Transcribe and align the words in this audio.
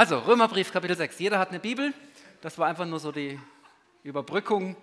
Also, 0.00 0.18
Römerbrief, 0.18 0.72
Kapitel 0.72 0.96
6. 0.96 1.18
Jeder 1.18 1.38
hat 1.38 1.50
eine 1.50 1.60
Bibel. 1.60 1.92
Das 2.40 2.56
war 2.56 2.66
einfach 2.66 2.86
nur 2.86 2.98
so 2.98 3.12
die 3.12 3.38
Überbrückung, 4.02 4.74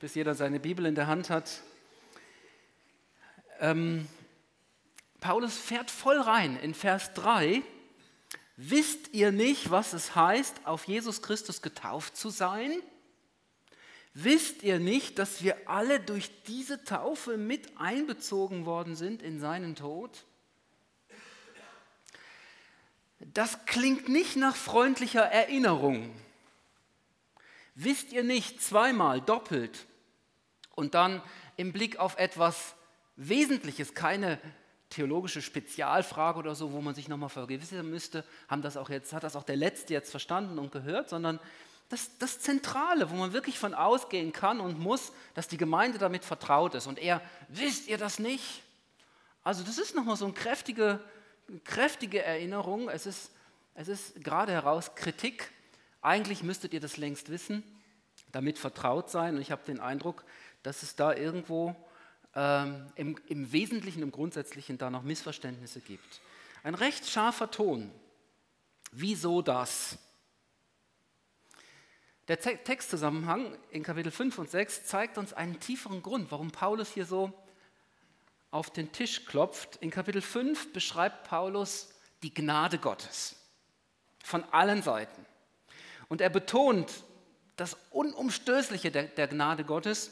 bis 0.00 0.16
jeder 0.16 0.34
seine 0.34 0.58
Bibel 0.58 0.86
in 0.86 0.96
der 0.96 1.06
Hand 1.06 1.30
hat. 1.30 1.62
Ähm, 3.60 4.08
Paulus 5.20 5.56
fährt 5.56 5.88
voll 5.92 6.20
rein 6.20 6.58
in 6.58 6.74
Vers 6.74 7.14
3. 7.14 7.62
Wisst 8.56 9.14
ihr 9.14 9.30
nicht, 9.30 9.70
was 9.70 9.92
es 9.92 10.16
heißt, 10.16 10.66
auf 10.66 10.88
Jesus 10.88 11.22
Christus 11.22 11.62
getauft 11.62 12.16
zu 12.16 12.30
sein? 12.30 12.72
Wisst 14.14 14.64
ihr 14.64 14.80
nicht, 14.80 15.20
dass 15.20 15.44
wir 15.44 15.56
alle 15.66 16.00
durch 16.00 16.42
diese 16.42 16.82
Taufe 16.82 17.36
mit 17.36 17.78
einbezogen 17.78 18.66
worden 18.66 18.96
sind 18.96 19.22
in 19.22 19.38
seinen 19.38 19.76
Tod? 19.76 20.24
Das 23.18 23.64
klingt 23.66 24.08
nicht 24.08 24.36
nach 24.36 24.54
freundlicher 24.54 25.22
Erinnerung. 25.22 26.14
Wisst 27.74 28.12
ihr 28.12 28.24
nicht, 28.24 28.62
zweimal 28.62 29.20
doppelt 29.20 29.86
und 30.74 30.94
dann 30.94 31.22
im 31.56 31.72
Blick 31.72 31.98
auf 31.98 32.18
etwas 32.18 32.74
Wesentliches, 33.16 33.94
keine 33.94 34.38
theologische 34.90 35.42
Spezialfrage 35.42 36.38
oder 36.38 36.54
so, 36.54 36.72
wo 36.72 36.80
man 36.80 36.94
sich 36.94 37.08
nochmal 37.08 37.28
vergewissern 37.28 37.90
müsste, 37.90 38.24
haben 38.48 38.62
das 38.62 38.76
auch 38.76 38.88
jetzt, 38.88 39.12
hat 39.12 39.24
das 39.24 39.36
auch 39.36 39.42
der 39.42 39.56
Letzte 39.56 39.92
jetzt 39.92 40.10
verstanden 40.10 40.58
und 40.58 40.72
gehört, 40.72 41.08
sondern 41.08 41.40
das, 41.88 42.18
das 42.18 42.40
Zentrale, 42.40 43.10
wo 43.10 43.14
man 43.14 43.32
wirklich 43.32 43.58
von 43.58 43.74
ausgehen 43.74 44.32
kann 44.32 44.60
und 44.60 44.78
muss, 44.78 45.12
dass 45.34 45.48
die 45.48 45.56
Gemeinde 45.56 45.98
damit 45.98 46.24
vertraut 46.24 46.74
ist. 46.74 46.86
Und 46.86 46.98
er, 46.98 47.20
wisst 47.48 47.88
ihr 47.88 47.98
das 47.98 48.18
nicht? 48.18 48.62
Also 49.42 49.62
das 49.62 49.78
ist 49.78 49.94
nochmal 49.94 50.16
so 50.16 50.24
eine 50.24 50.34
kräftige, 50.34 51.00
kräftige 51.64 52.22
Erinnerung. 52.22 52.88
Es 52.88 53.06
ist, 53.06 53.30
es 53.74 53.88
ist 53.88 54.22
gerade 54.22 54.52
heraus 54.52 54.94
Kritik. 54.94 55.50
Eigentlich 56.02 56.42
müsstet 56.42 56.72
ihr 56.72 56.80
das 56.80 56.96
längst 56.96 57.30
wissen, 57.30 57.62
damit 58.32 58.58
vertraut 58.58 59.10
sein. 59.10 59.36
Und 59.36 59.42
ich 59.42 59.50
habe 59.50 59.64
den 59.66 59.80
Eindruck, 59.80 60.24
dass 60.62 60.82
es 60.82 60.96
da 60.96 61.14
irgendwo 61.14 61.74
ähm, 62.34 62.86
im, 62.94 63.18
im 63.26 63.52
Wesentlichen, 63.52 64.02
im 64.02 64.12
Grundsätzlichen 64.12 64.78
da 64.78 64.90
noch 64.90 65.02
Missverständnisse 65.02 65.80
gibt. 65.80 66.20
Ein 66.62 66.74
recht 66.74 67.08
scharfer 67.08 67.50
Ton. 67.50 67.90
Wieso 68.92 69.42
das? 69.42 69.98
Der 72.28 72.40
Textzusammenhang 72.40 73.56
in 73.70 73.84
Kapitel 73.84 74.10
5 74.10 74.38
und 74.38 74.50
6 74.50 74.86
zeigt 74.86 75.16
uns 75.16 75.32
einen 75.32 75.60
tieferen 75.60 76.02
Grund, 76.02 76.30
warum 76.32 76.50
Paulus 76.50 76.92
hier 76.92 77.06
so 77.06 77.32
auf 78.56 78.70
den 78.70 78.90
Tisch 78.90 79.26
klopft. 79.26 79.76
In 79.76 79.90
Kapitel 79.90 80.22
5 80.22 80.72
beschreibt 80.72 81.28
Paulus 81.28 81.90
die 82.22 82.32
Gnade 82.32 82.78
Gottes 82.78 83.36
von 84.24 84.44
allen 84.44 84.82
Seiten. 84.82 85.26
Und 86.08 86.20
er 86.20 86.30
betont 86.30 86.90
das 87.56 87.76
Unumstößliche 87.90 88.90
der, 88.90 89.04
der 89.04 89.28
Gnade 89.28 89.64
Gottes 89.64 90.10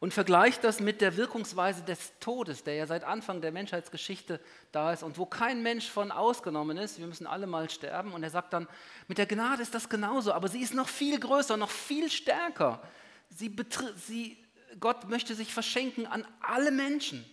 und 0.00 0.14
vergleicht 0.14 0.64
das 0.64 0.80
mit 0.80 1.00
der 1.00 1.16
Wirkungsweise 1.16 1.82
des 1.82 2.18
Todes, 2.18 2.64
der 2.64 2.74
ja 2.74 2.86
seit 2.86 3.04
Anfang 3.04 3.40
der 3.40 3.52
Menschheitsgeschichte 3.52 4.40
da 4.72 4.92
ist 4.92 5.02
und 5.02 5.18
wo 5.18 5.26
kein 5.26 5.62
Mensch 5.62 5.88
von 5.88 6.10
ausgenommen 6.10 6.78
ist. 6.78 6.98
Wir 6.98 7.06
müssen 7.06 7.26
alle 7.26 7.46
mal 7.46 7.68
sterben. 7.70 8.12
Und 8.12 8.22
er 8.22 8.30
sagt 8.30 8.54
dann, 8.54 8.66
mit 9.06 9.18
der 9.18 9.26
Gnade 9.26 9.62
ist 9.62 9.74
das 9.74 9.88
genauso, 9.88 10.32
aber 10.32 10.48
sie 10.48 10.60
ist 10.60 10.74
noch 10.74 10.88
viel 10.88 11.20
größer, 11.20 11.56
noch 11.56 11.70
viel 11.70 12.10
stärker. 12.10 12.82
Sie 13.28 13.54
sie, 13.96 14.41
Gott 14.80 15.08
möchte 15.08 15.34
sich 15.34 15.52
verschenken 15.52 16.06
an 16.06 16.26
alle 16.40 16.70
Menschen 16.70 17.24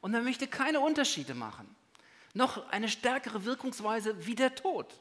und 0.00 0.14
er 0.14 0.22
möchte 0.22 0.46
keine 0.46 0.80
Unterschiede 0.80 1.34
machen. 1.34 1.74
Noch 2.34 2.68
eine 2.70 2.88
stärkere 2.88 3.44
Wirkungsweise 3.44 4.26
wie 4.26 4.34
der 4.34 4.54
Tod. 4.54 5.00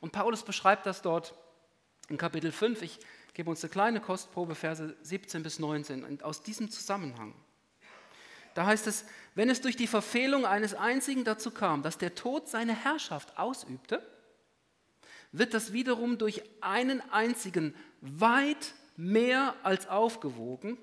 Und 0.00 0.12
Paulus 0.12 0.44
beschreibt 0.44 0.86
das 0.86 1.02
dort 1.02 1.34
in 2.08 2.18
Kapitel 2.18 2.52
5. 2.52 2.82
Ich 2.82 2.98
gebe 3.34 3.50
uns 3.50 3.62
eine 3.62 3.70
kleine 3.70 4.00
Kostprobe, 4.00 4.54
Verse 4.54 4.96
17 5.02 5.42
bis 5.42 5.58
19. 5.58 6.04
Und 6.04 6.22
aus 6.22 6.42
diesem 6.42 6.70
Zusammenhang, 6.70 7.34
da 8.54 8.66
heißt 8.66 8.86
es, 8.86 9.04
wenn 9.34 9.48
es 9.48 9.60
durch 9.60 9.76
die 9.76 9.86
Verfehlung 9.86 10.44
eines 10.44 10.74
einzigen 10.74 11.24
dazu 11.24 11.50
kam, 11.50 11.82
dass 11.82 11.98
der 11.98 12.14
Tod 12.14 12.48
seine 12.48 12.74
Herrschaft 12.74 13.38
ausübte, 13.38 14.06
wird 15.32 15.54
das 15.54 15.72
wiederum 15.72 16.18
durch 16.18 16.42
einen 16.60 17.00
einzigen 17.10 17.74
weit 18.00 18.74
mehr 18.96 19.54
als 19.62 19.88
aufgewogen. 19.88 20.76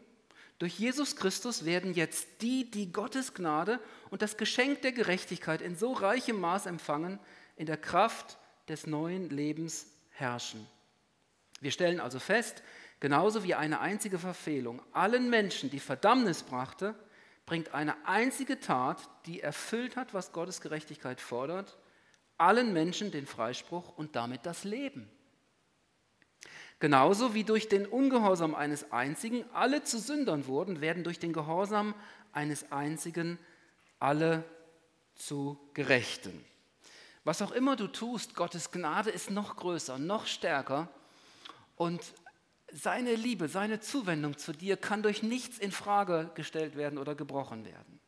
Durch 0.59 0.77
Jesus 0.77 1.15
Christus 1.15 1.63
werden 1.63 1.93
jetzt 1.93 2.41
die, 2.41 2.69
die 2.69 2.91
Gottes 2.91 3.33
Gnade 3.33 3.79
und 4.09 4.21
das 4.21 4.35
Geschenk 4.35 4.81
der 4.81 4.91
Gerechtigkeit 4.91 5.61
in 5.61 5.75
so 5.75 5.93
reichem 5.93 6.39
Maß 6.39 6.65
empfangen, 6.65 7.17
in 7.55 7.65
der 7.65 7.77
Kraft 7.77 8.37
des 8.67 8.85
neuen 8.85 9.29
Lebens 9.29 9.87
herrschen. 10.11 10.67
Wir 11.61 11.71
stellen 11.71 12.01
also 12.01 12.19
fest, 12.19 12.61
genauso 12.99 13.43
wie 13.45 13.55
eine 13.55 13.79
einzige 13.79 14.19
Verfehlung 14.19 14.81
allen 14.91 15.29
Menschen 15.29 15.69
die 15.69 15.79
Verdammnis 15.79 16.43
brachte, 16.43 16.93
bringt 17.45 17.73
eine 17.73 18.05
einzige 18.05 18.59
Tat, 18.59 18.97
die 19.25 19.39
erfüllt 19.39 19.95
hat, 19.95 20.13
was 20.13 20.33
Gottes 20.33 20.59
Gerechtigkeit 20.59 21.21
fordert, 21.21 21.77
allen 22.37 22.73
Menschen 22.73 23.11
den 23.11 23.25
Freispruch 23.25 23.97
und 23.97 24.15
damit 24.15 24.45
das 24.45 24.65
Leben. 24.65 25.09
Genauso 26.79 27.33
wie 27.33 27.43
durch 27.43 27.67
den 27.67 27.85
Ungehorsam 27.85 28.55
eines 28.55 28.91
einzigen 28.91 29.43
alle 29.53 29.83
zu 29.83 29.99
Sündern 29.99 30.47
wurden, 30.47 30.79
werden 30.79 31.03
durch 31.03 31.19
den 31.19 31.33
Gehorsam 31.33 31.93
eines 32.31 32.71
einzigen 32.71 33.37
alle 33.99 34.45
zu 35.15 35.59
Gerechten. 35.73 36.45
Was 37.25 37.41
auch 37.41 37.51
immer 37.51 37.75
du 37.75 37.87
tust, 37.87 38.33
Gottes 38.33 38.71
Gnade 38.71 39.09
ist 39.09 39.29
noch 39.29 39.57
größer, 39.57 39.99
noch 39.99 40.25
stärker 40.25 40.87
und 41.75 42.01
seine 42.71 43.15
Liebe, 43.15 43.49
seine 43.49 43.81
Zuwendung 43.81 44.37
zu 44.37 44.53
dir 44.53 44.77
kann 44.77 45.03
durch 45.03 45.21
nichts 45.21 45.57
in 45.57 45.71
Frage 45.71 46.29
gestellt 46.35 46.77
werden 46.77 46.97
oder 46.97 47.15
gebrochen 47.15 47.65
werden. 47.65 47.99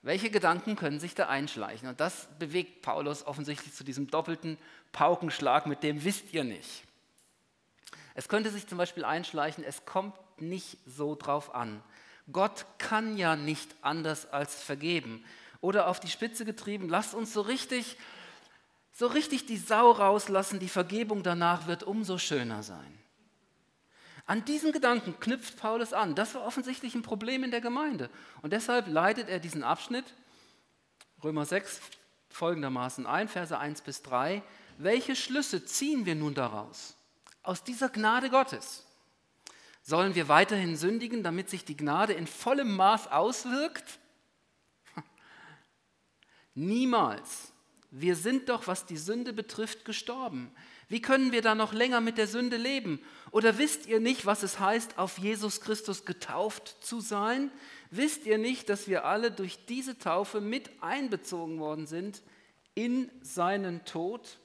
Welche 0.00 0.30
Gedanken 0.30 0.76
können 0.76 1.00
sich 1.00 1.14
da 1.14 1.28
einschleichen? 1.28 1.88
Und 1.88 2.00
das 2.00 2.28
bewegt 2.38 2.82
Paulus 2.82 3.26
offensichtlich 3.26 3.74
zu 3.74 3.84
diesem 3.84 4.06
doppelten 4.06 4.58
Paukenschlag, 4.92 5.66
mit 5.66 5.82
dem 5.82 6.04
wisst 6.04 6.32
ihr 6.32 6.44
nicht. 6.44 6.84
Es 8.14 8.28
könnte 8.28 8.50
sich 8.50 8.66
zum 8.66 8.78
Beispiel 8.78 9.04
einschleichen, 9.04 9.64
es 9.64 9.84
kommt 9.84 10.14
nicht 10.40 10.78
so 10.86 11.14
drauf 11.14 11.54
an. 11.54 11.82
Gott 12.32 12.66
kann 12.78 13.16
ja 13.16 13.36
nicht 13.36 13.74
anders 13.82 14.26
als 14.32 14.62
vergeben. 14.62 15.24
Oder 15.60 15.88
auf 15.88 16.00
die 16.00 16.08
Spitze 16.08 16.44
getrieben, 16.44 16.88
lasst 16.88 17.14
uns 17.14 17.32
so 17.32 17.40
richtig 17.40 17.96
so 18.94 19.08
richtig 19.08 19.46
die 19.46 19.56
Sau 19.56 19.90
rauslassen, 19.90 20.60
die 20.60 20.68
Vergebung 20.68 21.24
danach 21.24 21.66
wird 21.66 21.82
umso 21.82 22.16
schöner 22.16 22.62
sein. 22.62 22.98
An 24.24 24.44
diesen 24.44 24.72
Gedanken 24.72 25.18
knüpft 25.20 25.58
Paulus 25.58 25.92
an. 25.92 26.14
Das 26.14 26.34
war 26.34 26.46
offensichtlich 26.46 26.94
ein 26.94 27.02
Problem 27.02 27.44
in 27.44 27.50
der 27.50 27.60
Gemeinde. 27.60 28.08
Und 28.40 28.52
deshalb 28.52 28.86
leitet 28.86 29.28
er 29.28 29.40
diesen 29.40 29.64
Abschnitt, 29.64 30.04
Römer 31.22 31.44
6, 31.44 31.80
folgendermaßen 32.30 33.04
ein, 33.06 33.28
Verse 33.28 33.58
1 33.58 33.82
bis 33.82 34.02
3. 34.02 34.42
Welche 34.78 35.16
Schlüsse 35.16 35.64
ziehen 35.64 36.06
wir 36.06 36.14
nun 36.14 36.34
daraus? 36.34 36.93
Aus 37.44 37.62
dieser 37.62 37.88
Gnade 37.88 38.30
Gottes. 38.30 38.84
Sollen 39.82 40.14
wir 40.14 40.28
weiterhin 40.28 40.76
sündigen, 40.76 41.22
damit 41.22 41.50
sich 41.50 41.64
die 41.64 41.76
Gnade 41.76 42.14
in 42.14 42.26
vollem 42.26 42.74
Maß 42.74 43.08
auswirkt? 43.12 44.00
Niemals. 46.54 47.52
Wir 47.90 48.16
sind 48.16 48.48
doch, 48.48 48.66
was 48.66 48.86
die 48.86 48.96
Sünde 48.96 49.32
betrifft, 49.32 49.84
gestorben. 49.84 50.50
Wie 50.88 51.00
können 51.00 51.32
wir 51.32 51.42
da 51.42 51.54
noch 51.54 51.72
länger 51.72 52.00
mit 52.00 52.18
der 52.18 52.26
Sünde 52.26 52.56
leben? 52.56 52.98
Oder 53.30 53.58
wisst 53.58 53.86
ihr 53.86 54.00
nicht, 54.00 54.26
was 54.26 54.42
es 54.42 54.58
heißt, 54.58 54.98
auf 54.98 55.18
Jesus 55.18 55.60
Christus 55.60 56.04
getauft 56.04 56.76
zu 56.80 57.00
sein? 57.00 57.52
Wisst 57.90 58.26
ihr 58.26 58.38
nicht, 58.38 58.68
dass 58.68 58.88
wir 58.88 59.04
alle 59.04 59.30
durch 59.30 59.66
diese 59.66 59.98
Taufe 59.98 60.40
mit 60.40 60.70
einbezogen 60.82 61.60
worden 61.60 61.86
sind 61.86 62.22
in 62.74 63.10
seinen 63.20 63.84
Tod? 63.84 64.38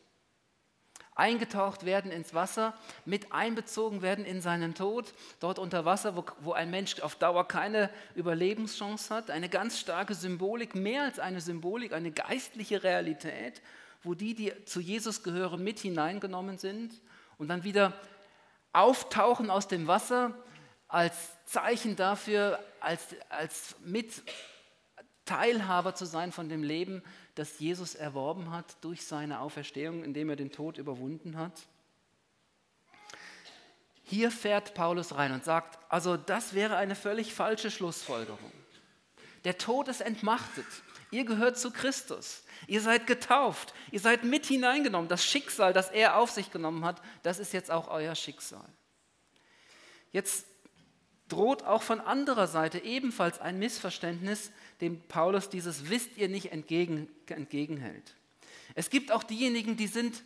Eingetaucht 1.19 1.85
werden 1.85 2.11
ins 2.11 2.33
Wasser, 2.33 2.73
mit 3.05 3.31
einbezogen 3.31 4.01
werden 4.01 4.25
in 4.25 4.41
seinen 4.41 4.73
Tod, 4.73 5.13
dort 5.39 5.59
unter 5.59 5.85
Wasser, 5.85 6.15
wo, 6.15 6.25
wo 6.39 6.53
ein 6.53 6.71
Mensch 6.71 6.99
auf 7.01 7.15
Dauer 7.15 7.47
keine 7.47 7.89
Überlebenschance 8.15 9.13
hat. 9.13 9.29
Eine 9.29 9.49
ganz 9.49 9.79
starke 9.79 10.15
Symbolik, 10.15 10.73
mehr 10.73 11.03
als 11.03 11.19
eine 11.19 11.41
Symbolik, 11.41 11.93
eine 11.93 12.11
geistliche 12.11 12.83
Realität, 12.83 13.61
wo 14.01 14.13
die, 14.13 14.33
die 14.33 14.53
zu 14.65 14.79
Jesus 14.79 15.21
gehören, 15.21 15.63
mit 15.63 15.79
hineingenommen 15.79 16.57
sind 16.57 16.93
und 17.37 17.49
dann 17.49 17.63
wieder 17.63 17.93
auftauchen 18.71 19.49
aus 19.49 19.67
dem 19.67 19.87
Wasser 19.87 20.33
als 20.87 21.13
Zeichen 21.45 21.95
dafür, 21.95 22.59
als, 22.79 23.15
als 23.29 23.75
Mitteilhaber 25.29 25.93
zu 25.93 26.05
sein 26.05 26.31
von 26.31 26.49
dem 26.49 26.63
Leben, 26.63 27.03
das 27.35 27.59
Jesus 27.59 27.93
erworben 27.93 28.51
hat 28.51 28.77
durch 28.81 29.05
seine 29.05 29.41
Auferstehung, 29.41 30.03
indem 30.03 30.29
er 30.29 30.35
den 30.35 30.51
Tod 30.51 30.79
überwunden 30.79 31.37
hat? 31.37 31.53
Hier 34.03 34.31
fährt 34.31 34.73
Paulus 34.73 35.15
rein 35.15 35.31
und 35.31 35.43
sagt, 35.43 35.77
also 35.87 36.17
das 36.17 36.55
wäre 36.55 36.77
eine 36.77 36.95
völlig 36.95 37.31
falsche 37.31 37.69
Schlussfolgerung. 37.69 38.51
Der 39.43 39.59
Tod 39.59 39.87
ist 39.87 40.01
entmachtet. 40.01 40.65
Ihr 41.11 41.25
gehört 41.25 41.59
zu 41.59 41.69
Christus. 41.69 42.43
Ihr 42.65 42.81
seid 42.81 43.05
getauft. 43.05 43.75
Ihr 43.91 43.99
seid 43.99 44.23
mit 44.23 44.47
hineingenommen. 44.47 45.09
Das 45.09 45.23
Schicksal, 45.23 45.73
das 45.73 45.91
er 45.91 46.17
auf 46.17 46.31
sich 46.31 46.49
genommen 46.51 46.85
hat, 46.85 47.01
das 47.21 47.37
ist 47.37 47.53
jetzt 47.53 47.69
auch 47.69 47.87
euer 47.87 48.15
Schicksal. 48.15 48.67
Jetzt 50.11 50.47
droht 51.29 51.63
auch 51.63 51.83
von 51.83 52.01
anderer 52.01 52.47
Seite 52.47 52.79
ebenfalls 52.79 53.39
ein 53.39 53.59
Missverständnis, 53.59 54.51
dem 54.81 55.01
Paulus 55.01 55.49
dieses 55.49 55.89
wisst 55.89 56.17
ihr 56.17 56.29
nicht 56.29 56.51
entgegen, 56.51 57.09
entgegenhält. 57.27 58.15
Es 58.75 58.89
gibt 58.89 59.11
auch 59.11 59.23
diejenigen, 59.23 59.77
die 59.77 59.87
sind, 59.87 60.23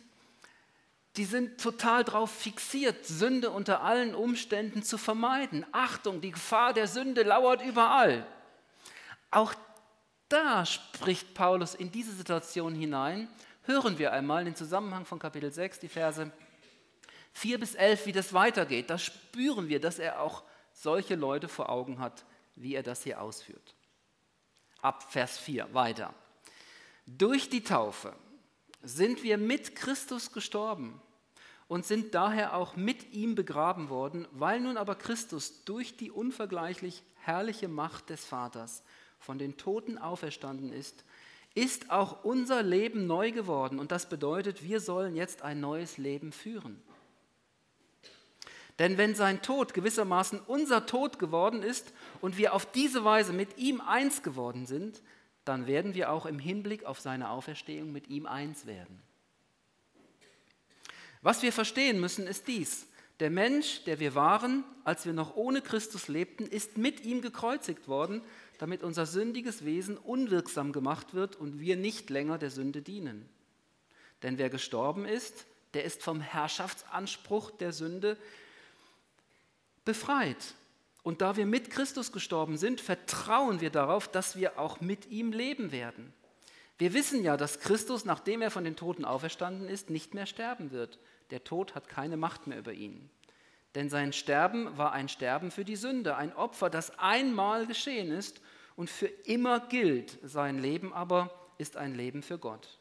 die 1.16 1.24
sind 1.24 1.60
total 1.60 2.04
darauf 2.04 2.30
fixiert, 2.30 3.06
Sünde 3.06 3.50
unter 3.50 3.82
allen 3.82 4.14
Umständen 4.14 4.82
zu 4.82 4.98
vermeiden. 4.98 5.66
Achtung, 5.72 6.20
die 6.20 6.30
Gefahr 6.30 6.72
der 6.72 6.86
Sünde 6.86 7.22
lauert 7.22 7.62
überall. 7.62 8.26
Auch 9.30 9.54
da 10.28 10.64
spricht 10.64 11.34
Paulus 11.34 11.74
in 11.74 11.90
diese 11.90 12.12
Situation 12.12 12.74
hinein. 12.74 13.28
Hören 13.62 13.98
wir 13.98 14.12
einmal 14.12 14.44
den 14.44 14.54
Zusammenhang 14.54 15.04
von 15.04 15.18
Kapitel 15.18 15.50
6, 15.50 15.80
die 15.80 15.88
Verse 15.88 16.30
4 17.32 17.58
bis 17.58 17.74
11, 17.74 18.06
wie 18.06 18.12
das 18.12 18.32
weitergeht. 18.32 18.90
Da 18.90 18.98
spüren 18.98 19.68
wir, 19.68 19.80
dass 19.80 19.98
er 19.98 20.20
auch 20.20 20.44
solche 20.72 21.14
Leute 21.14 21.48
vor 21.48 21.68
Augen 21.70 21.98
hat, 21.98 22.24
wie 22.56 22.74
er 22.74 22.82
das 22.82 23.02
hier 23.02 23.20
ausführt. 23.20 23.73
Ab 24.84 25.10
Vers 25.10 25.38
4 25.38 25.72
weiter. 25.72 26.12
Durch 27.06 27.48
die 27.48 27.64
Taufe 27.64 28.14
sind 28.82 29.22
wir 29.22 29.38
mit 29.38 29.74
Christus 29.76 30.30
gestorben 30.30 31.00
und 31.68 31.86
sind 31.86 32.14
daher 32.14 32.54
auch 32.54 32.76
mit 32.76 33.14
ihm 33.14 33.34
begraben 33.34 33.88
worden, 33.88 34.28
weil 34.32 34.60
nun 34.60 34.76
aber 34.76 34.94
Christus 34.94 35.64
durch 35.64 35.96
die 35.96 36.10
unvergleichlich 36.10 37.02
herrliche 37.14 37.66
Macht 37.66 38.10
des 38.10 38.26
Vaters 38.26 38.82
von 39.18 39.38
den 39.38 39.56
Toten 39.56 39.96
auferstanden 39.96 40.70
ist, 40.70 41.06
ist 41.54 41.90
auch 41.90 42.22
unser 42.22 42.62
Leben 42.62 43.06
neu 43.06 43.32
geworden 43.32 43.78
und 43.78 43.90
das 43.90 44.06
bedeutet, 44.10 44.64
wir 44.64 44.80
sollen 44.80 45.16
jetzt 45.16 45.40
ein 45.40 45.60
neues 45.60 45.96
Leben 45.96 46.30
führen. 46.30 46.82
Denn 48.78 48.98
wenn 48.98 49.14
sein 49.14 49.40
Tod 49.40 49.72
gewissermaßen 49.72 50.40
unser 50.40 50.86
Tod 50.86 51.18
geworden 51.18 51.62
ist 51.62 51.92
und 52.20 52.38
wir 52.38 52.54
auf 52.54 52.70
diese 52.70 53.04
Weise 53.04 53.32
mit 53.32 53.56
ihm 53.56 53.80
eins 53.80 54.22
geworden 54.22 54.66
sind, 54.66 55.00
dann 55.44 55.66
werden 55.66 55.94
wir 55.94 56.10
auch 56.10 56.26
im 56.26 56.38
Hinblick 56.38 56.84
auf 56.84 57.00
seine 57.00 57.30
Auferstehung 57.30 57.92
mit 57.92 58.08
ihm 58.08 58.26
eins 58.26 58.66
werden. 58.66 59.00
Was 61.22 61.42
wir 61.42 61.52
verstehen 61.52 62.00
müssen, 62.00 62.26
ist 62.26 62.48
dies. 62.48 62.86
Der 63.20 63.30
Mensch, 63.30 63.84
der 63.84 64.00
wir 64.00 64.16
waren, 64.16 64.64
als 64.82 65.06
wir 65.06 65.12
noch 65.12 65.36
ohne 65.36 65.62
Christus 65.62 66.08
lebten, 66.08 66.46
ist 66.46 66.76
mit 66.76 67.04
ihm 67.04 67.22
gekreuzigt 67.22 67.86
worden, 67.86 68.22
damit 68.58 68.82
unser 68.82 69.06
sündiges 69.06 69.64
Wesen 69.64 69.96
unwirksam 69.96 70.72
gemacht 70.72 71.14
wird 71.14 71.36
und 71.36 71.60
wir 71.60 71.76
nicht 71.76 72.10
länger 72.10 72.38
der 72.38 72.50
Sünde 72.50 72.82
dienen. 72.82 73.28
Denn 74.22 74.36
wer 74.36 74.50
gestorben 74.50 75.04
ist, 75.04 75.46
der 75.74 75.84
ist 75.84 76.02
vom 76.02 76.20
Herrschaftsanspruch 76.20 77.52
der 77.52 77.72
Sünde 77.72 78.16
befreit. 79.84 80.54
Und 81.02 81.20
da 81.20 81.36
wir 81.36 81.46
mit 81.46 81.70
Christus 81.70 82.12
gestorben 82.12 82.56
sind, 82.56 82.80
vertrauen 82.80 83.60
wir 83.60 83.70
darauf, 83.70 84.08
dass 84.08 84.36
wir 84.36 84.58
auch 84.58 84.80
mit 84.80 85.06
ihm 85.10 85.32
leben 85.32 85.70
werden. 85.70 86.12
Wir 86.78 86.92
wissen 86.94 87.22
ja, 87.22 87.36
dass 87.36 87.60
Christus, 87.60 88.04
nachdem 88.04 88.42
er 88.42 88.50
von 88.50 88.64
den 88.64 88.74
Toten 88.74 89.04
auferstanden 89.04 89.68
ist, 89.68 89.90
nicht 89.90 90.14
mehr 90.14 90.26
sterben 90.26 90.70
wird. 90.70 90.98
Der 91.30 91.44
Tod 91.44 91.74
hat 91.74 91.88
keine 91.88 92.16
Macht 92.16 92.46
mehr 92.46 92.58
über 92.58 92.72
ihn. 92.72 93.10
Denn 93.74 93.90
sein 93.90 94.12
Sterben 94.12 94.76
war 94.78 94.92
ein 94.92 95.08
Sterben 95.08 95.50
für 95.50 95.64
die 95.64 95.76
Sünde, 95.76 96.16
ein 96.16 96.34
Opfer, 96.34 96.70
das 96.70 96.98
einmal 96.98 97.66
geschehen 97.66 98.10
ist 98.10 98.40
und 98.76 98.88
für 98.88 99.06
immer 99.06 99.60
gilt. 99.60 100.18
Sein 100.22 100.58
Leben 100.58 100.92
aber 100.92 101.30
ist 101.58 101.76
ein 101.76 101.94
Leben 101.94 102.22
für 102.22 102.38
Gott. 102.38 102.78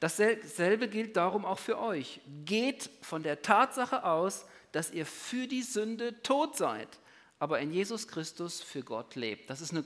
Dasselbe 0.00 0.88
gilt 0.88 1.16
darum 1.16 1.44
auch 1.44 1.58
für 1.58 1.78
euch. 1.78 2.20
Geht 2.44 2.88
von 3.02 3.22
der 3.22 3.42
Tatsache 3.42 4.04
aus, 4.04 4.46
dass 4.78 4.92
ihr 4.92 5.06
für 5.06 5.48
die 5.48 5.64
Sünde 5.64 6.22
tot 6.22 6.56
seid, 6.56 7.00
aber 7.40 7.58
in 7.58 7.72
Jesus 7.72 8.06
Christus 8.06 8.60
für 8.60 8.84
Gott 8.84 9.16
lebt. 9.16 9.50
Das 9.50 9.60
ist 9.60 9.72
eine 9.72 9.84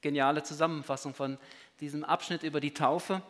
geniale 0.00 0.42
Zusammenfassung 0.42 1.14
von 1.14 1.38
diesem 1.78 2.02
Abschnitt 2.02 2.42
über 2.42 2.60
die 2.60 2.74
Taufe. 2.74 3.22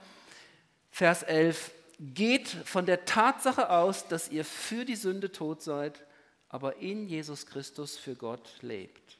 Vers 0.91 1.23
11. 1.23 1.71
Geht 1.99 2.49
von 2.49 2.87
der 2.87 3.05
Tatsache 3.05 3.69
aus, 3.69 4.09
dass 4.09 4.31
ihr 4.31 4.43
für 4.43 4.87
die 4.87 4.97
Sünde 4.97 5.33
tot 5.33 5.61
seid, 5.61 6.03
aber 6.49 6.77
in 6.77 7.07
Jesus 7.07 7.45
Christus 7.45 7.99
für 7.99 8.15
Gott 8.15 8.49
lebt. 8.63 9.19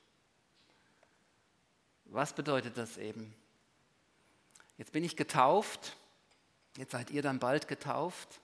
Was 2.07 2.33
bedeutet 2.33 2.79
das 2.79 2.97
eben? 2.97 3.35
Jetzt 4.79 4.93
bin 4.93 5.05
ich 5.05 5.15
getauft, 5.15 5.95
jetzt 6.79 6.93
seid 6.93 7.11
ihr 7.11 7.21
dann 7.21 7.39
bald 7.39 7.69
getauft 7.69 8.41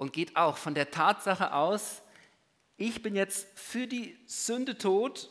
und 0.00 0.14
geht 0.14 0.34
auch 0.34 0.56
von 0.56 0.72
der 0.74 0.90
Tatsache 0.90 1.52
aus, 1.52 2.00
ich 2.78 3.02
bin 3.02 3.14
jetzt 3.14 3.46
für 3.54 3.86
die 3.86 4.18
Sünde 4.24 4.78
tot, 4.78 5.28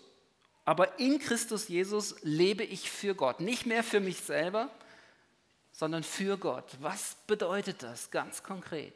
aber 0.63 1.00
in 1.00 1.18
Christus 1.18 1.69
Jesus 1.69 2.18
lebe 2.21 2.63
ich 2.63 2.92
für 2.92 3.16
Gott. 3.16 3.39
Nicht 3.39 3.66
mehr 3.66 3.83
für 3.83 4.00
mich 4.00 4.19
selber, 4.19 4.69
sondern 5.71 6.04
für 6.04 6.38
Gott. 6.38 6.66
Was 6.81 7.16
bedeutet 7.25 7.81
das 7.81 8.12
ganz 8.12 8.44
konkret? 8.44 8.94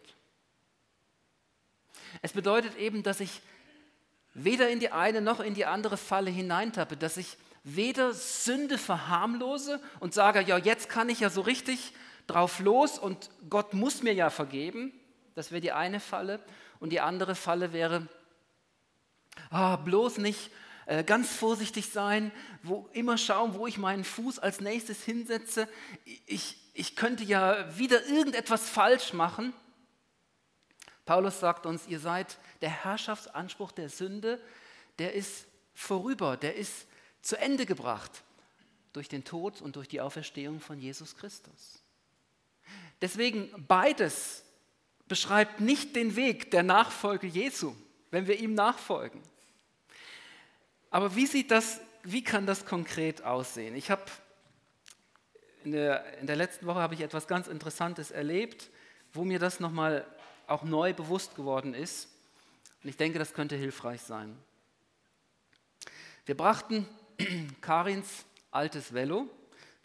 Es 2.21 2.33
bedeutet 2.33 2.77
eben, 2.77 3.01
dass 3.01 3.19
ich 3.19 3.41
weder 4.35 4.69
in 4.69 4.79
die 4.79 4.91
eine 4.91 5.21
noch 5.21 5.39
in 5.39 5.55
die 5.55 5.65
andere 5.65 5.97
Falle 5.97 6.29
hineintappe, 6.29 6.97
dass 6.97 7.17
ich 7.17 7.35
weder 7.63 8.13
Sünde 8.13 8.77
verharmlose 8.77 9.81
und 9.99 10.13
sage, 10.13 10.41
ja, 10.41 10.59
jetzt 10.59 10.87
kann 10.87 11.09
ich 11.09 11.21
ja 11.21 11.31
so 11.31 11.41
richtig 11.41 11.93
drauf 12.27 12.59
los 12.59 12.99
und 12.99 13.31
Gott 13.49 13.73
muss 13.73 14.03
mir 14.03 14.13
ja 14.13 14.29
vergeben, 14.29 14.93
das 15.35 15.51
wäre 15.51 15.61
die 15.61 15.71
eine 15.71 15.99
Falle. 15.99 16.39
Und 16.79 16.91
die 16.91 16.99
andere 16.99 17.35
Falle 17.35 17.73
wäre, 17.73 18.07
ah, 19.49 19.77
bloß 19.77 20.17
nicht 20.17 20.51
äh, 20.85 21.03
ganz 21.03 21.33
vorsichtig 21.33 21.89
sein, 21.89 22.31
wo, 22.61 22.89
immer 22.93 23.17
schauen, 23.17 23.53
wo 23.53 23.67
ich 23.67 23.77
meinen 23.77 24.03
Fuß 24.03 24.39
als 24.39 24.59
nächstes 24.59 25.03
hinsetze. 25.03 25.67
Ich, 26.25 26.57
ich 26.73 26.95
könnte 26.95 27.23
ja 27.23 27.77
wieder 27.77 28.05
irgendetwas 28.05 28.69
falsch 28.69 29.13
machen. 29.13 29.53
Paulus 31.05 31.39
sagt 31.39 31.65
uns, 31.65 31.87
ihr 31.87 31.99
seid 31.99 32.37
der 32.61 32.69
Herrschaftsanspruch 32.69 33.71
der 33.71 33.89
Sünde, 33.89 34.41
der 34.99 35.13
ist 35.13 35.45
vorüber, 35.73 36.37
der 36.37 36.55
ist 36.55 36.87
zu 37.21 37.37
Ende 37.37 37.65
gebracht 37.65 38.23
durch 38.93 39.09
den 39.09 39.23
Tod 39.23 39.61
und 39.61 39.75
durch 39.75 39.87
die 39.87 40.01
Auferstehung 40.01 40.59
von 40.59 40.79
Jesus 40.79 41.15
Christus. 41.15 41.83
Deswegen 43.01 43.49
beides 43.67 44.42
beschreibt 45.07 45.59
nicht 45.59 45.95
den 45.95 46.15
Weg 46.15 46.51
der 46.51 46.63
Nachfolge 46.63 47.27
Jesu, 47.27 47.75
wenn 48.11 48.27
wir 48.27 48.39
ihm 48.39 48.53
nachfolgen. 48.53 49.21
Aber 50.89 51.15
wie 51.15 51.25
sieht 51.25 51.51
das, 51.51 51.81
wie 52.03 52.23
kann 52.23 52.45
das 52.45 52.65
konkret 52.65 53.23
aussehen? 53.23 53.75
Ich 53.75 53.89
habe 53.89 54.03
in 55.63 55.71
der, 55.71 56.19
in 56.19 56.27
der 56.27 56.35
letzten 56.35 56.65
Woche 56.65 56.79
habe 56.79 56.93
ich 56.93 57.01
etwas 57.01 57.27
ganz 57.27 57.47
Interessantes 57.47 58.11
erlebt, 58.11 58.69
wo 59.13 59.23
mir 59.23 59.39
das 59.39 59.59
nochmal 59.59 60.05
auch 60.47 60.63
neu 60.63 60.93
bewusst 60.93 61.35
geworden 61.35 61.73
ist. 61.73 62.09
Und 62.83 62.89
ich 62.89 62.97
denke, 62.97 63.17
das 63.17 63.33
könnte 63.33 63.55
hilfreich 63.55 64.01
sein. 64.01 64.37
Wir 66.25 66.35
brachten 66.35 66.87
Karins 67.61 68.25
altes 68.51 68.93
Velo 68.93 69.29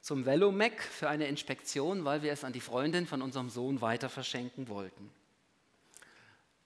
zum 0.00 0.26
Velomac 0.26 0.82
für 0.82 1.08
eine 1.08 1.26
Inspektion, 1.26 2.04
weil 2.04 2.22
wir 2.22 2.32
es 2.32 2.44
an 2.44 2.52
die 2.52 2.60
Freundin 2.60 3.06
von 3.06 3.22
unserem 3.22 3.50
Sohn 3.50 3.80
weiter 3.80 4.08
verschenken 4.08 4.68
wollten. 4.68 5.10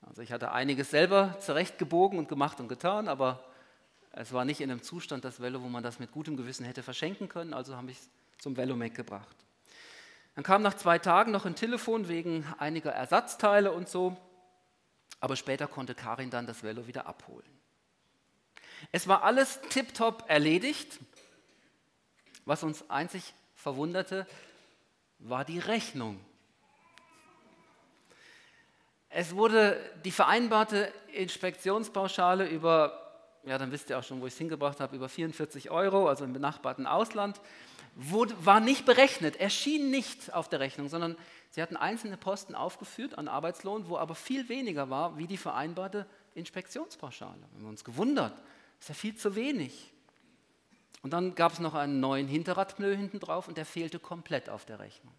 Also 0.03 0.23
ich 0.23 0.33
hatte 0.33 0.53
einiges 0.53 0.91
selber 0.91 1.39
zurechtgebogen 1.41 2.19
und 2.19 2.29
gemacht 2.29 2.61
und 2.61 2.69
getan, 2.69 3.09
aber 3.09 3.45
es 4.13 4.33
war 4.33 4.45
nicht 4.45 4.61
in 4.61 4.71
einem 4.71 4.83
Zustand, 4.83 5.25
das 5.25 5.41
Velo, 5.41 5.63
wo 5.63 5.69
man 5.69 5.83
das 5.83 5.99
mit 5.99 6.13
gutem 6.13 6.37
Gewissen 6.37 6.67
hätte 6.67 6.83
verschenken 6.83 7.29
können, 7.29 7.55
also 7.55 7.77
habe 7.77 7.91
ich 7.91 7.99
es 7.99 8.11
zum 8.39 8.57
Velomac 8.57 8.95
gebracht. 8.95 9.37
Dann 10.35 10.45
kam 10.45 10.63
nach 10.63 10.75
zwei 10.75 10.99
Tagen 10.99 11.31
noch 11.31 11.47
ein 11.47 11.55
Telefon 11.55 12.09
wegen 12.09 12.45
einiger 12.59 12.91
Ersatzteile 12.91 13.73
und 13.73 13.89
so, 13.89 14.17
aber 15.21 15.37
später 15.37 15.67
konnte 15.67 15.95
Karin 15.95 16.31
dann 16.31 16.47
das 16.47 16.63
Velo 16.63 16.87
wieder 16.87 17.07
abholen. 17.07 17.47
Es 18.91 19.07
war 19.07 19.23
alles 19.23 19.61
tiptop 19.71 20.25
erledigt. 20.29 20.99
Was 22.45 22.63
uns 22.63 22.89
einzig 22.91 23.35
verwunderte, 23.55 24.27
war 25.19 25.45
die 25.45 25.59
Rechnung. 25.59 26.19
Es 29.09 29.37
wurde 29.37 29.79
die 30.05 30.11
vereinbarte 30.11 30.91
Inspektionspauschale 31.13 32.49
über, 32.49 33.13
ja, 33.45 33.59
dann 33.59 33.71
wisst 33.71 33.91
ihr 33.91 33.99
auch 33.99 34.03
schon, 34.03 34.21
wo 34.21 34.27
ich 34.27 34.33
es 34.33 34.39
hingebracht 34.39 34.81
habe, 34.81 34.97
über 34.97 35.09
44 35.09 35.71
Euro, 35.71 36.09
also 36.09 36.25
im 36.25 36.33
benachbarten 36.33 36.87
Ausland, 36.87 37.41
wurde, 37.95 38.35
war 38.45 38.61
nicht 38.61 38.87
berechnet, 38.87 39.37
erschien 39.37 39.91
nicht 39.91 40.33
auf 40.33 40.49
der 40.49 40.61
Rechnung, 40.61 40.89
sondern 40.89 41.17
sie 41.51 41.61
hatten 41.61 41.77
einzelne 41.77 42.17
Posten 42.17 42.55
aufgeführt 42.55 43.19
an 43.19 43.29
Arbeitslohn, 43.29 43.87
wo 43.89 43.99
aber 43.99 44.15
viel 44.15 44.49
weniger 44.49 44.89
war 44.89 45.19
wie 45.19 45.27
die 45.27 45.37
vereinbarte 45.37 46.07
Inspektionspauschale. 46.35 47.39
Wir 47.53 47.65
haben 47.65 47.69
uns 47.69 47.85
gewundert, 47.85 48.33
das 48.79 48.85
ist 48.85 48.89
ja 48.89 48.95
viel 48.95 49.17
zu 49.17 49.37
wenig. 49.37 49.92
Und 51.03 51.13
dann 51.13 51.35
gab 51.35 51.53
es 51.53 51.59
noch 51.59 51.75
einen 51.75 52.01
neuen 52.01 52.29
Hinterradpneu 52.29 52.97
hinten 52.97 53.21
drauf 53.21 53.49
und 53.49 53.59
der 53.59 53.67
fehlte 53.67 53.99
komplett 53.99 54.49
auf 54.49 54.65
der 54.65 54.79
Rechnung. 54.79 55.13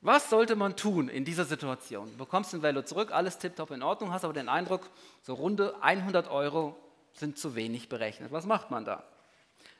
Was 0.00 0.30
sollte 0.30 0.54
man 0.54 0.76
tun 0.76 1.08
in 1.08 1.24
dieser 1.24 1.44
Situation? 1.44 2.12
Du 2.12 2.18
bekommst 2.18 2.52
den 2.52 2.62
Velo 2.62 2.82
zurück, 2.82 3.10
alles 3.10 3.38
tiptop 3.38 3.72
in 3.72 3.82
Ordnung, 3.82 4.12
hast 4.12 4.24
aber 4.24 4.34
den 4.34 4.48
Eindruck, 4.48 4.88
so 5.22 5.34
runde 5.34 5.74
100 5.82 6.28
Euro 6.30 6.76
sind 7.14 7.36
zu 7.36 7.56
wenig 7.56 7.88
berechnet. 7.88 8.30
Was 8.30 8.46
macht 8.46 8.70
man 8.70 8.84
da? 8.84 9.02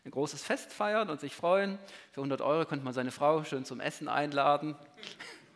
Ein 0.04 0.10
großes 0.10 0.42
Fest 0.42 0.72
feiern 0.72 1.10
und 1.10 1.20
sich 1.20 1.36
freuen. 1.36 1.78
Für 2.12 2.20
100 2.20 2.40
Euro 2.40 2.64
könnte 2.64 2.84
man 2.84 2.94
seine 2.94 3.12
Frau 3.12 3.44
schön 3.44 3.64
zum 3.64 3.78
Essen 3.78 4.08
einladen. 4.08 4.74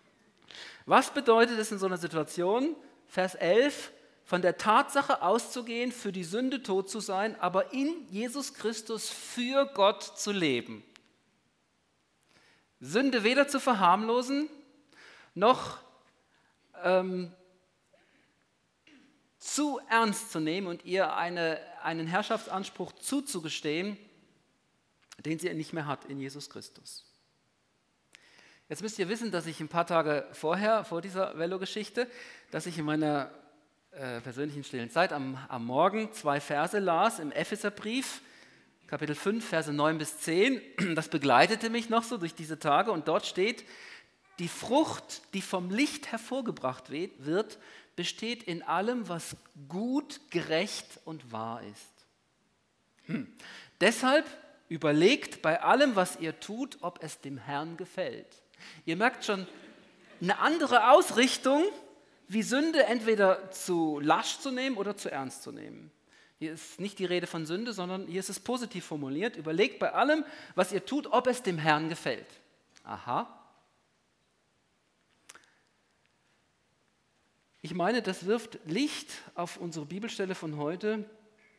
Was 0.87 1.11
bedeutet 1.13 1.59
es 1.59 1.73
in 1.73 1.79
so 1.79 1.87
einer 1.87 1.97
Situation? 1.97 2.77
Vers 3.07 3.35
11, 3.35 3.93
von 4.33 4.41
der 4.41 4.57
Tatsache 4.57 5.21
auszugehen, 5.21 5.93
für 5.93 6.11
die 6.11 6.25
Sünde 6.25 6.63
tot 6.63 6.89
zu 6.89 7.01
sein, 7.01 7.39
aber 7.39 7.75
in 7.75 8.09
Jesus 8.09 8.55
Christus 8.55 9.11
für 9.11 9.67
Gott 9.67 10.03
zu 10.03 10.33
leben. 10.33 10.83
Sünde 12.81 13.25
weder 13.25 13.47
zu 13.47 13.61
verharmlosen, 13.61 14.49
noch 15.35 15.81
ähm, 16.83 17.31
zu 19.39 19.79
ernst 19.91 20.33
zu 20.33 20.41
nehmen 20.41 20.67
und 20.67 20.87
ihr 20.87 21.15
eine, 21.15 21.61
einen 21.83 22.07
Herrschaftsanspruch 22.07 22.93
zuzugestehen, 22.93 23.99
den 25.19 25.39
sie 25.41 25.53
nicht 25.53 25.75
mehr 25.75 25.85
hat 25.85 26.07
in 26.07 26.19
Jesus 26.19 26.49
Christus. 26.49 27.05
Jetzt 28.71 28.81
müsst 28.81 28.99
ihr 28.99 29.11
wissen, 29.11 29.31
dass 29.31 29.45
ich 29.45 29.61
ein 29.61 29.69
paar 29.69 29.87
Tage 29.87 30.27
vorher, 30.33 30.87
vor 30.87 31.03
dieser 31.03 31.39
Velo-Geschichte, 31.39 32.11
dass 32.51 32.65
ich 32.65 32.79
in 32.79 32.87
meiner 32.87 33.31
äh, 33.93 34.23
persönlichen 34.23 34.65
stillen 34.65 34.89
Zeit 34.89 35.13
am, 35.13 35.37
am 35.49 35.67
Morgen 35.67 36.11
zwei 36.15 36.41
Verse 36.41 36.79
las 36.79 37.19
im 37.19 37.31
Epheserbrief, 37.31 38.23
Kapitel 38.87 39.15
5, 39.15 39.47
Verse 39.47 39.71
9 39.71 39.99
bis 39.99 40.19
10. 40.21 40.63
Das 40.95 41.09
begleitete 41.09 41.69
mich 41.69 41.91
noch 41.91 42.03
so 42.03 42.17
durch 42.17 42.35
diese 42.35 42.59
Tage 42.59 42.91
und 42.91 43.07
dort 43.07 43.27
steht, 43.27 43.65
die 44.39 44.49
Frucht, 44.49 45.21
die 45.35 45.43
vom 45.43 45.69
Licht 45.69 46.11
hervorgebracht 46.11 46.85
wird, 46.91 47.59
besteht 47.95 48.43
in 48.45 48.63
allem, 48.63 49.11
was 49.11 49.37
gut, 49.69 50.21
gerecht 50.31 51.01
und 51.05 51.31
wahr 51.31 51.63
ist. 51.63 52.07
Hm. 53.09 53.31
Deshalb 53.83 54.25
überlegt 54.71 55.43
bei 55.43 55.61
allem, 55.61 55.97
was 55.97 56.19
ihr 56.19 56.41
tut, 56.41 56.79
ob 56.81 57.03
es 57.03 57.21
dem 57.21 57.37
Herrn 57.37 57.77
gefällt. 57.77 58.43
Ihr 58.87 58.97
merkt 58.97 59.27
schon 59.27 59.47
eine 60.23 60.39
andere 60.39 60.93
Ausrichtung, 60.93 61.65
wie 62.33 62.43
Sünde 62.43 62.85
entweder 62.85 63.51
zu 63.51 64.01
lasch 64.01 64.39
zu 64.39 64.51
nehmen 64.51 64.77
oder 64.77 64.97
zu 64.97 65.11
ernst 65.11 65.43
zu 65.43 65.53
nehmen. 65.53 65.91
Hier 66.39 66.55
ist 66.55 66.81
nicht 66.81 66.99
die 66.99 67.05
Rede 67.05 67.27
von 67.27 67.47
Sünde, 67.47 67.73
sondern 67.73 68.07
hier 68.07 68.21
ist 68.21 68.31
es 68.31 68.41
positiv 68.41 68.85
formuliert. 68.85 69.37
Überlegt 69.37 69.79
bei 69.79 69.93
allem, 69.93 70.25
was 70.55 70.73
ihr 70.73 70.85
tut, 70.85 71.07
ob 71.07 71.27
es 71.27 71.43
dem 71.43 71.59
Herrn 71.59 71.89
gefällt. 71.89 72.27
Aha. 72.85 73.39
Ich 77.61 77.75
meine, 77.75 78.03
das 78.03 78.27
wirft 78.27 78.59
Licht 78.65 79.09
auf 79.37 79.59
unsere 79.59 79.87
Bibelstelle 79.87 80.35
von 80.35 80.57
heute, 80.57 81.09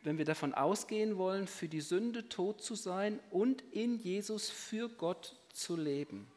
wenn 0.02 0.18
wir 0.18 0.26
davon 0.26 0.52
ausgehen 0.52 1.16
wollen, 1.16 1.46
für 1.46 1.68
die 1.68 1.80
Sünde 1.80 2.28
tot 2.28 2.62
zu 2.62 2.74
sein 2.74 3.20
und 3.30 3.62
in 3.72 3.98
Jesus 3.98 4.50
für 4.50 4.90
Gott 4.90 5.34
zu 5.52 5.76
leben. 5.76 6.30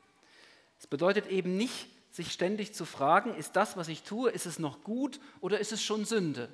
Es 0.79 0.87
bedeutet 0.87 1.27
eben 1.27 1.57
nicht, 1.57 1.89
sich 2.11 2.31
ständig 2.31 2.73
zu 2.73 2.85
fragen, 2.85 3.35
ist 3.35 3.55
das, 3.55 3.77
was 3.77 3.87
ich 3.87 4.03
tue, 4.03 4.31
ist 4.31 4.45
es 4.45 4.59
noch 4.59 4.83
gut 4.83 5.19
oder 5.41 5.59
ist 5.59 5.71
es 5.71 5.83
schon 5.83 6.05
Sünde? 6.05 6.49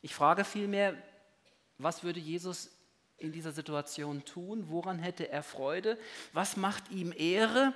Ich 0.00 0.14
frage 0.14 0.44
vielmehr, 0.44 0.96
was 1.78 2.04
würde 2.04 2.20
Jesus 2.20 2.70
in 3.16 3.32
dieser 3.32 3.52
Situation 3.52 4.24
tun? 4.24 4.68
Woran 4.68 4.98
hätte 4.98 5.28
er 5.28 5.42
Freude? 5.42 5.98
Was 6.32 6.56
macht 6.56 6.90
ihm 6.90 7.12
Ehre? 7.16 7.74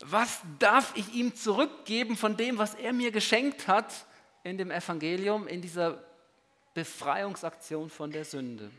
Was 0.00 0.40
darf 0.58 0.96
ich 0.96 1.12
ihm 1.14 1.34
zurückgeben 1.34 2.16
von 2.16 2.36
dem, 2.36 2.56
was 2.58 2.74
er 2.74 2.92
mir 2.92 3.10
geschenkt 3.10 3.68
hat 3.68 4.06
in 4.44 4.56
dem 4.56 4.70
Evangelium, 4.70 5.46
in 5.46 5.60
dieser 5.60 6.02
Befreiungsaktion 6.72 7.90
von 7.90 8.10
der 8.10 8.24
Sünde? 8.24 8.70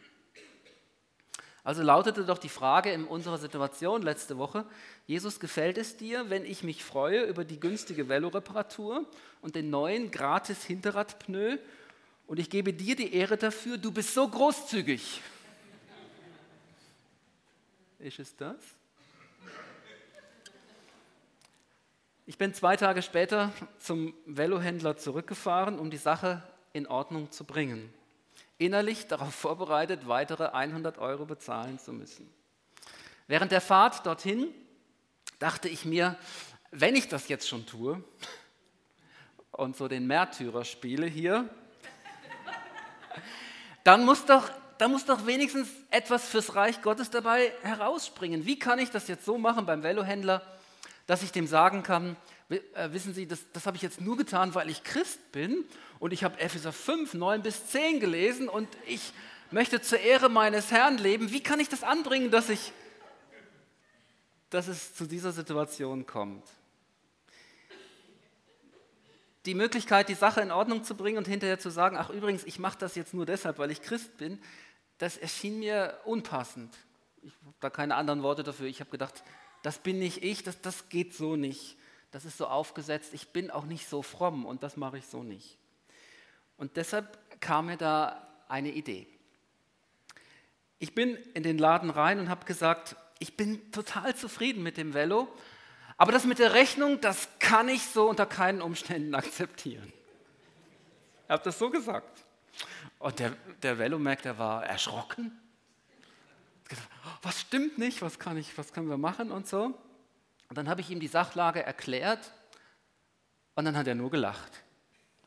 Also 1.63 1.83
lautete 1.83 2.25
doch 2.25 2.37
die 2.37 2.49
Frage 2.49 2.91
in 2.91 3.05
unserer 3.05 3.37
Situation 3.37 4.01
letzte 4.01 4.37
Woche, 4.37 4.65
Jesus, 5.05 5.39
gefällt 5.39 5.77
es 5.77 5.97
dir, 5.97 6.29
wenn 6.29 6.45
ich 6.45 6.63
mich 6.63 6.83
freue 6.83 7.23
über 7.23 7.43
die 7.43 7.59
günstige 7.59 8.07
Veloreparatur 8.07 9.05
und 9.41 9.55
den 9.55 9.69
neuen 9.69 10.11
gratis 10.11 10.63
Hinterradpneu 10.63 11.57
und 12.27 12.39
ich 12.39 12.49
gebe 12.49 12.73
dir 12.73 12.95
die 12.95 13.13
Ehre 13.13 13.37
dafür, 13.37 13.77
du 13.77 13.91
bist 13.91 14.13
so 14.13 14.27
großzügig. 14.27 15.21
Ist 17.99 18.19
es 18.19 18.35
das? 18.35 18.55
Ich 22.25 22.37
bin 22.37 22.53
zwei 22.53 22.77
Tage 22.77 23.01
später 23.01 23.51
zum 23.79 24.13
Velohändler 24.27 24.95
zurückgefahren, 24.95 25.79
um 25.79 25.89
die 25.89 25.97
Sache 25.97 26.43
in 26.71 26.85
Ordnung 26.85 27.31
zu 27.31 27.43
bringen. 27.43 27.91
Innerlich 28.59 29.07
darauf 29.07 29.33
vorbereitet, 29.33 30.07
weitere 30.09 30.47
100 30.47 30.97
Euro 30.97 31.25
bezahlen 31.25 31.79
zu 31.79 31.93
müssen. 31.93 32.29
Während 33.25 33.53
der 33.53 33.61
Fahrt 33.61 34.05
dorthin 34.05 34.49
dachte 35.39 35.69
ich 35.69 35.85
mir, 35.85 36.17
wenn 36.69 36.93
ich 36.97 37.07
das 37.07 37.29
jetzt 37.29 37.47
schon 37.47 37.65
tue 37.65 38.03
und 39.51 39.77
so 39.77 39.87
den 39.87 40.07
Märtyrer 40.07 40.65
spiele 40.65 41.07
hier, 41.07 41.47
dann 43.85 44.03
muss 44.03 44.25
doch, 44.25 44.51
dann 44.77 44.91
muss 44.91 45.05
doch 45.05 45.25
wenigstens 45.25 45.69
etwas 45.89 46.27
fürs 46.27 46.53
Reich 46.53 46.81
Gottes 46.81 47.09
dabei 47.09 47.53
herausspringen. 47.63 48.45
Wie 48.45 48.59
kann 48.59 48.77
ich 48.77 48.91
das 48.91 49.07
jetzt 49.07 49.23
so 49.23 49.37
machen 49.37 49.65
beim 49.65 49.83
Velohändler, 49.83 50.41
dass 51.07 51.23
ich 51.23 51.31
dem 51.31 51.47
sagen 51.47 51.81
kann, 51.81 52.17
wissen 52.49 53.13
Sie, 53.13 53.27
das, 53.27 53.39
das 53.53 53.65
habe 53.65 53.77
ich 53.77 53.83
jetzt 53.83 54.01
nur 54.01 54.17
getan, 54.17 54.55
weil 54.55 54.69
ich 54.69 54.83
Christ 54.83 55.31
bin 55.31 55.63
und 55.99 56.13
ich 56.13 56.23
habe 56.23 56.39
Epheser 56.39 56.73
5, 56.73 57.13
9 57.13 57.41
bis 57.41 57.67
10 57.67 57.99
gelesen 57.99 58.49
und 58.49 58.67
ich 58.87 59.13
möchte 59.51 59.81
zur 59.81 59.99
Ehre 59.99 60.29
meines 60.29 60.71
Herrn 60.71 60.97
leben. 60.97 61.31
Wie 61.31 61.41
kann 61.41 61.59
ich 61.59 61.69
das 61.69 61.83
anbringen, 61.83 62.31
dass, 62.31 62.49
ich, 62.49 62.71
dass 64.49 64.67
es 64.67 64.95
zu 64.95 65.05
dieser 65.05 65.31
Situation 65.31 66.05
kommt? 66.05 66.43
die 69.45 69.55
Möglichkeit, 69.55 70.09
die 70.09 70.15
Sache 70.15 70.41
in 70.41 70.51
Ordnung 70.51 70.83
zu 70.83 70.95
bringen 70.95 71.17
und 71.17 71.27
hinterher 71.27 71.57
zu 71.57 71.71
sagen, 71.71 71.97
ach 71.97 72.11
übrigens, 72.11 72.43
ich 72.43 72.59
mache 72.59 72.77
das 72.77 72.93
jetzt 72.93 73.15
nur 73.15 73.25
deshalb, 73.25 73.57
weil 73.57 73.71
ich 73.71 73.81
Christ 73.81 74.15
bin, 74.17 74.39
das 74.99 75.17
erschien 75.17 75.57
mir 75.57 75.97
unpassend. 76.05 76.75
Ich 77.23 77.33
habe 77.45 77.55
da 77.59 77.71
keine 77.71 77.95
anderen 77.95 78.21
Worte 78.21 78.43
dafür. 78.43 78.67
Ich 78.67 78.79
habe 78.79 78.91
gedacht, 78.91 79.23
das 79.63 79.79
bin 79.79 79.97
nicht 79.97 80.23
ich, 80.23 80.43
das, 80.43 80.61
das 80.61 80.89
geht 80.89 81.15
so 81.15 81.35
nicht. 81.35 81.77
Das 82.11 82.25
ist 82.25 82.37
so 82.37 82.47
aufgesetzt, 82.47 83.13
ich 83.13 83.29
bin 83.29 83.51
auch 83.51 83.65
nicht 83.65 83.87
so 83.87 84.01
fromm 84.01 84.45
und 84.45 84.63
das 84.63 84.77
mache 84.77 84.97
ich 84.97 85.05
so 85.05 85.23
nicht. 85.23 85.57
Und 86.57 86.75
deshalb 86.77 87.39
kam 87.39 87.67
mir 87.67 87.77
da 87.77 88.27
eine 88.47 88.71
Idee. 88.71 89.07
Ich 90.79 90.95
bin 90.95 91.15
in 91.33 91.43
den 91.43 91.57
Laden 91.57 91.89
rein 91.89 92.19
und 92.19 92.29
habe 92.29 92.45
gesagt, 92.45 92.95
ich 93.19 93.37
bin 93.37 93.71
total 93.71 94.15
zufrieden 94.15 94.63
mit 94.63 94.77
dem 94.77 94.93
Velo 94.93 95.27
aber 95.99 96.13
das 96.13 96.23
mit 96.23 96.39
der 96.39 96.53
Rechnung, 96.53 97.01
das 97.01 97.27
kann 97.39 97.67
ich 97.67 97.85
so 97.85 98.09
unter 98.09 98.25
keinen 98.25 98.61
Umständen 98.61 99.13
akzeptieren. 99.21 99.91
Er 101.27 101.33
hat 101.33 101.45
das 101.45 101.59
so 101.59 101.69
gesagt. 101.69 102.23
Und 102.99 103.19
der, 103.19 103.35
der 103.61 103.77
Velomac, 103.77 104.21
der 104.21 104.37
war 104.37 104.65
erschrocken. 104.65 105.37
Was 107.21 107.41
stimmt 107.41 107.77
nicht? 107.77 108.01
Was, 108.01 108.17
kann 108.17 108.37
ich, 108.37 108.57
was 108.57 108.71
können 108.71 108.89
wir 108.89 108.97
machen 108.97 109.29
und 109.29 109.45
so? 109.45 109.77
Und 110.49 110.57
dann 110.57 110.67
habe 110.67 110.81
ich 110.81 110.89
ihm 110.89 110.99
die 110.99 111.07
Sachlage 111.07 111.63
erklärt 111.63 112.31
und 113.55 113.65
dann 113.65 113.77
hat 113.77 113.87
er 113.87 113.95
nur 113.95 114.09
gelacht. 114.09 114.51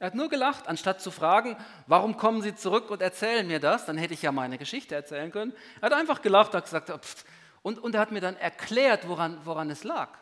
Er 0.01 0.07
hat 0.07 0.17
nur 0.17 0.29
gelacht, 0.29 0.67
anstatt 0.67 1.01
zu 1.01 1.13
fragen, 1.13 1.57
warum 1.87 2.17
kommen 2.17 2.43
Sie 2.43 2.57
zurück 2.57 2.91
und 2.91 3.01
erzählen 3.01 3.47
mir 3.47 3.61
das? 3.61 3.87
Dann 3.87 3.97
hätte 3.97 4.15
ich 4.15 4.23
ja 4.23 4.33
meine 4.33 4.59
Geschichte 4.59 4.97
erzählen 4.97 5.31
können. 5.31 5.53
Er 5.81 5.87
hat 5.87 5.93
einfach 5.93 6.23
gelacht, 6.23 6.55
hat 6.55 6.65
gesagt, 6.65 6.89
pff. 6.91 7.25
und, 7.63 7.79
und 7.79 7.95
er 7.95 8.01
hat 8.01 8.11
mir 8.11 8.21
dann 8.21 8.37
erklärt, 8.37 9.07
woran, 9.09 9.39
woran 9.45 9.71
es 9.71 9.85
lag. 9.85 10.19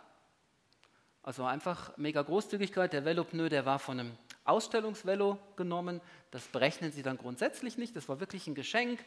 Also 1.22 1.44
einfach 1.44 1.96
mega 1.96 2.20
Großzügigkeit. 2.20 2.92
Der 2.92 3.06
Velopneu, 3.06 3.48
der 3.48 3.64
war 3.64 3.78
von 3.78 4.00
einem 4.00 4.18
Ausstellungsvelo 4.44 5.38
genommen. 5.56 6.02
Das 6.30 6.46
berechnen 6.48 6.92
sie 6.92 7.02
dann 7.02 7.16
grundsätzlich 7.16 7.78
nicht. 7.78 7.96
Das 7.96 8.06
war 8.08 8.20
wirklich 8.20 8.46
ein 8.46 8.54
Geschenk. 8.54 9.00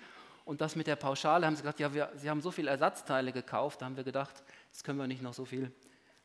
Und 0.45 0.61
das 0.61 0.75
mit 0.75 0.87
der 0.87 0.95
Pauschale 0.95 1.45
haben 1.45 1.55
sie 1.55 1.61
gesagt, 1.61 1.79
ja, 1.79 1.93
wir, 1.93 2.11
sie 2.15 2.29
haben 2.29 2.41
so 2.41 2.51
viele 2.51 2.69
Ersatzteile 2.69 3.31
gekauft. 3.31 3.81
Da 3.81 3.85
haben 3.85 3.97
wir 3.97 4.03
gedacht, 4.03 4.43
jetzt 4.71 4.83
können 4.83 4.99
wir 4.99 5.07
nicht 5.07 5.21
noch 5.21 5.33
so 5.33 5.45
viele 5.45 5.71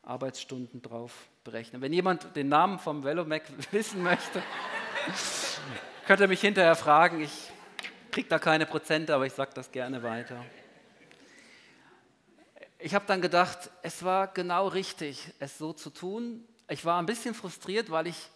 Arbeitsstunden 0.02 0.82
drauf 0.82 1.28
berechnen. 1.44 1.82
Wenn 1.82 1.92
jemand 1.92 2.34
den 2.34 2.48
Namen 2.48 2.78
vom 2.78 3.04
Velomac 3.04 3.44
wissen 3.72 4.02
möchte, 4.02 4.42
könnt 6.06 6.20
ihr 6.20 6.28
mich 6.28 6.40
hinterher 6.40 6.76
fragen. 6.76 7.20
Ich 7.20 7.50
kriege 8.10 8.28
da 8.28 8.38
keine 8.38 8.66
Prozente, 8.66 9.14
aber 9.14 9.26
ich 9.26 9.32
sage 9.32 9.52
das 9.54 9.70
gerne 9.70 10.02
weiter 10.02 10.44
ich 12.78 12.94
habe 12.94 13.04
dann 13.06 13.20
gedacht, 13.20 13.70
es 13.82 14.04
war 14.04 14.28
genau 14.28 14.68
richtig, 14.68 15.32
es 15.40 15.58
so 15.58 15.72
zu 15.72 15.90
tun. 15.90 16.44
Ich 16.68 16.84
war 16.84 17.00
ein 17.00 17.06
bisschen 17.06 17.34
frustriert, 17.34 17.90
weil 17.90 18.06
ich 18.06 18.28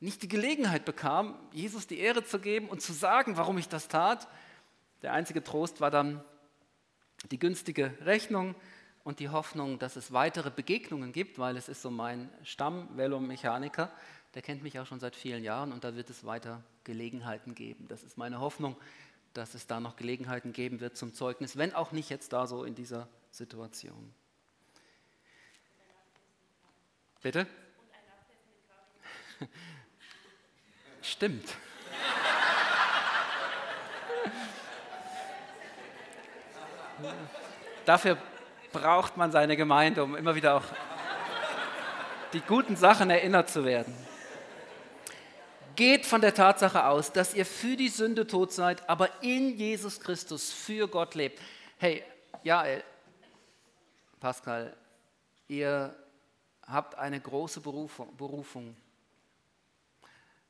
nicht 0.00 0.22
die 0.22 0.28
Gelegenheit 0.28 0.84
bekam, 0.84 1.34
Jesus 1.52 1.86
die 1.86 1.98
Ehre 1.98 2.24
zu 2.24 2.38
geben 2.38 2.68
und 2.68 2.82
zu 2.82 2.92
sagen, 2.92 3.36
warum 3.36 3.58
ich 3.58 3.68
das 3.68 3.88
tat. 3.88 4.28
Der 5.02 5.12
einzige 5.12 5.42
Trost 5.42 5.80
war 5.80 5.90
dann 5.90 6.24
die 7.30 7.38
günstige 7.38 7.92
Rechnung 8.02 8.54
und 9.04 9.20
die 9.20 9.28
Hoffnung, 9.28 9.78
dass 9.78 9.96
es 9.96 10.12
weitere 10.12 10.50
Begegnungen 10.50 11.12
gibt, 11.12 11.38
weil 11.38 11.56
es 11.56 11.68
ist 11.68 11.82
so 11.82 11.90
mein 11.90 12.30
Stamm-Velomechaniker, 12.42 13.90
der 14.34 14.42
kennt 14.42 14.62
mich 14.62 14.78
auch 14.78 14.86
schon 14.86 15.00
seit 15.00 15.16
vielen 15.16 15.42
Jahren 15.42 15.72
und 15.72 15.84
da 15.84 15.96
wird 15.96 16.10
es 16.10 16.24
weiter 16.24 16.62
Gelegenheiten 16.84 17.54
geben. 17.54 17.86
Das 17.88 18.02
ist 18.02 18.18
meine 18.18 18.40
Hoffnung, 18.40 18.76
dass 19.32 19.54
es 19.54 19.66
da 19.66 19.80
noch 19.80 19.96
Gelegenheiten 19.96 20.52
geben 20.52 20.80
wird 20.80 20.96
zum 20.96 21.14
Zeugnis, 21.14 21.56
wenn 21.56 21.74
auch 21.74 21.92
nicht 21.92 22.10
jetzt 22.10 22.32
da 22.32 22.46
so 22.46 22.64
in 22.64 22.74
dieser 22.74 23.08
Situation. 23.30 24.12
Bitte? 27.22 27.46
Stimmt. 31.02 31.56
Dafür 37.84 38.18
braucht 38.72 39.16
man 39.16 39.32
seine 39.32 39.56
Gemeinde, 39.56 40.02
um 40.02 40.16
immer 40.16 40.34
wieder 40.34 40.56
auch 40.56 40.64
die 42.32 42.40
guten 42.40 42.76
Sachen 42.76 43.10
erinnert 43.10 43.48
zu 43.48 43.64
werden. 43.64 43.94
Geht 45.76 46.06
von 46.06 46.20
der 46.20 46.34
Tatsache 46.34 46.86
aus, 46.86 47.12
dass 47.12 47.34
ihr 47.34 47.46
für 47.46 47.76
die 47.76 47.88
Sünde 47.88 48.26
tot 48.26 48.52
seid, 48.52 48.88
aber 48.88 49.22
in 49.22 49.56
Jesus 49.56 50.00
Christus 50.00 50.52
für 50.52 50.88
Gott 50.88 51.14
lebt. 51.14 51.40
Hey, 51.78 52.04
ja, 52.42 52.64
Pascal, 54.18 54.76
ihr 55.46 55.94
habt 56.66 56.96
eine 56.96 57.20
große 57.20 57.60
Berufung. 57.60 58.76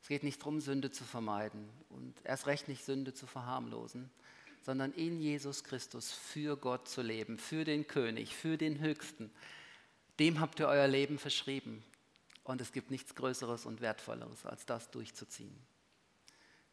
Es 0.01 0.07
geht 0.07 0.23
nicht 0.23 0.41
darum, 0.41 0.59
Sünde 0.59 0.91
zu 0.91 1.03
vermeiden 1.03 1.69
und 1.89 2.15
erst 2.23 2.47
recht 2.47 2.67
nicht 2.67 2.83
Sünde 2.83 3.13
zu 3.13 3.27
verharmlosen, 3.27 4.09
sondern 4.61 4.91
in 4.93 5.19
Jesus 5.19 5.63
Christus 5.63 6.11
für 6.11 6.57
Gott 6.57 6.87
zu 6.87 7.01
leben, 7.01 7.37
für 7.37 7.63
den 7.63 7.87
König, 7.87 8.35
für 8.35 8.57
den 8.57 8.79
Höchsten. 8.79 9.31
Dem 10.19 10.39
habt 10.39 10.59
ihr 10.59 10.67
euer 10.67 10.87
Leben 10.87 11.17
verschrieben. 11.17 11.83
Und 12.43 12.61
es 12.61 12.71
gibt 12.71 12.89
nichts 12.89 13.15
Größeres 13.15 13.65
und 13.65 13.79
Wertvolleres, 13.79 14.45
als 14.45 14.65
das 14.65 14.89
durchzuziehen. 14.89 15.55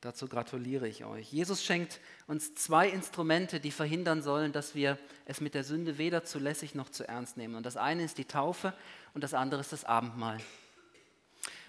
Dazu 0.01 0.29
gratuliere 0.29 0.87
ich 0.87 1.05
euch. 1.05 1.33
Jesus 1.33 1.65
schenkt 1.65 2.01
uns 2.27 2.55
zwei 2.55 2.89
Instrumente, 2.89 3.61
die 3.61 3.71
verhindern 3.71 4.23
sollen, 4.23 4.53
dass 4.53 4.75
wir 4.75 4.99
es 5.25 5.41
mit 5.41 5.55
der 5.55 5.65
Sünde 5.65 5.99
weder 5.99 6.23
zu 6.25 6.39
lässig 6.39 6.75
noch 6.75 6.91
zu 6.91 7.09
ernst 7.09 7.37
nehmen. 7.37 7.55
Und 7.55 7.67
das 7.67 7.77
eine 7.77 8.05
ist 8.05 8.19
die 8.19 8.25
Taufe 8.25 8.75
und 9.15 9.25
das 9.25 9.35
andere 9.35 9.61
ist 9.61 9.73
das 9.73 9.85
Abendmahl. 9.85 10.39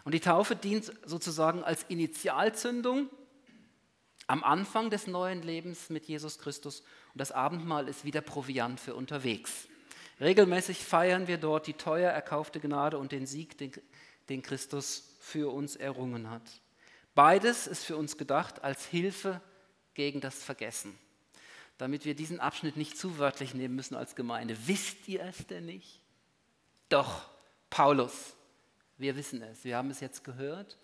Und 0.03 0.13
die 0.13 0.19
Taufe 0.19 0.55
dient 0.55 0.91
sozusagen 1.05 1.63
als 1.63 1.83
Initialzündung 1.83 3.09
am 4.27 4.43
Anfang 4.43 4.89
des 4.89 5.07
neuen 5.07 5.41
Lebens 5.41 5.89
mit 5.89 6.05
Jesus 6.05 6.37
Christus 6.37 6.81
und 7.13 7.21
das 7.21 7.31
Abendmahl 7.31 7.87
ist 7.87 8.03
wieder 8.03 8.21
Proviant 8.21 8.79
für 8.79 8.93
unterwegs. 8.93 9.67
Regelmäßig 10.19 10.79
feiern 10.79 11.27
wir 11.27 11.37
dort 11.37 11.67
die 11.67 11.73
teuer 11.73 12.11
erkaufte 12.11 12.59
Gnade 12.59 12.97
und 12.97 13.13
den 13.13 13.25
Sieg, 13.25 13.57
den, 13.57 13.71
den 14.29 14.41
Christus 14.41 15.15
für 15.21 15.53
uns 15.53 15.75
errungen 15.75 16.29
hat. 16.29 16.43
Beides 17.15 17.67
ist 17.67 17.85
für 17.85 17.95
uns 17.95 18.17
gedacht 18.17 18.63
als 18.63 18.85
Hilfe 18.85 19.41
gegen 19.93 20.19
das 20.19 20.43
Vergessen, 20.43 20.97
damit 21.77 22.03
wir 22.03 22.13
diesen 22.13 22.39
Abschnitt 22.39 22.77
nicht 22.77 22.97
zu 22.97 23.17
wörtlich 23.17 23.53
nehmen 23.53 23.75
müssen 23.75 23.95
als 23.95 24.15
Gemeinde. 24.15 24.57
Wisst 24.65 25.07
ihr 25.07 25.23
es 25.23 25.47
denn 25.47 25.65
nicht? 25.65 26.01
Doch, 26.89 27.29
Paulus, 27.69 28.35
wir 28.97 29.15
wissen 29.15 29.41
es, 29.41 29.63
wir 29.63 29.77
haben 29.77 29.89
es 29.89 29.99
jetzt 29.99 30.23
gehört 30.23 30.77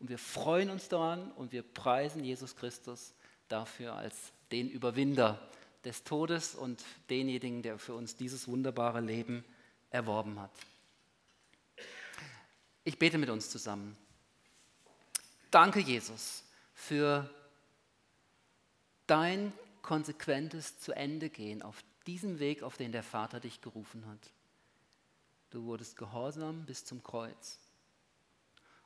und 0.00 0.08
wir 0.08 0.18
freuen 0.18 0.70
uns 0.70 0.88
daran 0.88 1.30
und 1.32 1.52
wir 1.52 1.62
preisen 1.62 2.24
Jesus 2.24 2.56
Christus 2.56 3.14
dafür 3.48 3.94
als 3.94 4.32
den 4.50 4.68
Überwinder 4.68 5.38
des 5.84 6.04
Todes 6.04 6.54
und 6.54 6.82
denjenigen, 7.08 7.62
der 7.62 7.78
für 7.78 7.94
uns 7.94 8.16
dieses 8.16 8.48
wunderbare 8.48 9.00
Leben 9.00 9.44
erworben 9.90 10.40
hat. 10.40 10.50
Ich 12.84 12.98
bete 12.98 13.18
mit 13.18 13.28
uns 13.28 13.50
zusammen. 13.50 13.96
Danke, 15.50 15.80
Jesus, 15.80 16.44
für 16.74 17.28
dein 19.06 19.52
konsequentes 19.82 20.78
Zu 20.78 20.92
Ende 20.92 21.28
gehen 21.28 21.62
auf 21.62 21.82
diesem 22.06 22.38
Weg, 22.38 22.62
auf 22.62 22.76
den 22.76 22.92
der 22.92 23.02
Vater 23.02 23.40
dich 23.40 23.60
gerufen 23.60 24.06
hat. 24.06 24.30
Du 25.50 25.64
wurdest 25.64 25.96
gehorsam 25.96 26.64
bis 26.64 26.84
zum 26.84 27.02
Kreuz. 27.02 27.58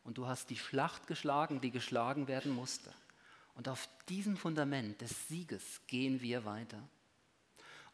Und 0.04 0.18
du 0.18 0.26
hast 0.26 0.50
die 0.50 0.56
Schlacht 0.56 1.06
geschlagen, 1.06 1.60
die 1.60 1.70
geschlagen 1.70 2.28
werden 2.28 2.52
musste. 2.52 2.92
Und 3.54 3.68
auf 3.68 3.88
diesem 4.08 4.36
Fundament 4.36 5.00
des 5.00 5.28
Sieges 5.28 5.80
gehen 5.86 6.20
wir 6.20 6.44
weiter. 6.44 6.78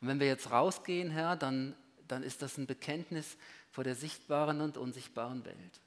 Und 0.01 0.09
wenn 0.09 0.21
wir 0.21 0.27
jetzt 0.27 0.51
rausgehen, 0.51 1.11
Herr, 1.11 1.37
dann, 1.37 1.75
dann 2.09 2.23
ist 2.23 2.43
das 2.43 2.59
ein 2.59 2.67
Bekenntnis 2.67 3.37
vor 3.71 3.85
der 3.85 3.95
sichtbaren 3.95 4.61
und 4.61 4.77
unsichtbaren 4.77 5.45
Welt. 5.45 5.81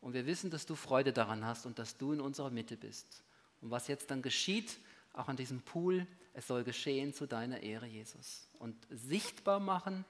Und 0.00 0.14
wir 0.14 0.26
wissen, 0.26 0.50
dass 0.50 0.66
du 0.66 0.74
Freude 0.74 1.12
daran 1.12 1.44
hast 1.44 1.66
und 1.66 1.78
dass 1.78 1.96
du 1.96 2.12
in 2.12 2.20
unserer 2.20 2.50
Mitte 2.50 2.76
bist. 2.76 3.22
Und 3.60 3.70
was 3.70 3.88
jetzt 3.88 4.10
dann 4.10 4.22
geschieht, 4.22 4.78
auch 5.12 5.28
an 5.28 5.36
diesem 5.36 5.62
Pool, 5.62 6.06
es 6.32 6.46
soll 6.46 6.64
geschehen 6.64 7.14
zu 7.14 7.26
deiner 7.26 7.62
Ehre, 7.62 7.86
Jesus. 7.86 8.48
Und 8.58 8.76
sichtbar 8.90 9.60
machen, 9.60 10.04